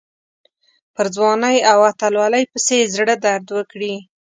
پر 0.95 1.05
ځوانۍ 1.15 1.57
او 1.71 1.79
اتلولۍ 1.89 2.43
پسې 2.51 2.73
یې 2.81 2.89
زړه 2.95 3.15
درد 3.25 3.47
وکړي. 3.57 3.93